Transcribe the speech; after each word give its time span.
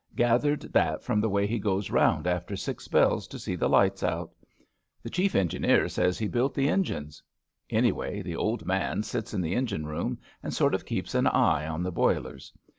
Gathered 0.15 0.61
that 0.73 1.03
from 1.03 1.21
the 1.21 1.29
way 1.29 1.45
he 1.45 1.59
goes 1.59 1.91
round 1.91 2.25
after 2.25 2.55
six 2.55 2.87
bells 2.87 3.27
to 3.27 3.37
see 3.37 3.55
the 3.55 3.69
lights 3.69 4.01
out. 4.01 4.31
The 5.03 5.11
chief 5.11 5.35
engineer 5.35 5.87
says 5.89 6.17
he 6.17 6.27
built 6.27 6.55
the 6.55 6.69
engines. 6.69 7.21
Any 7.69 7.91
way, 7.91 8.23
the 8.23 8.35
old 8.35 8.65
man 8.65 9.03
sits 9.03 9.31
in 9.31 9.41
the 9.41 9.53
engine 9.53 9.85
room 9.85 10.17
and 10.41 10.55
sort 10.55 10.73
of 10.73 10.85
keeps 10.87 11.13
an 11.13 11.27
eye 11.27 11.67
on 11.67 11.83
the 11.83 11.91
boilers. 11.91 12.51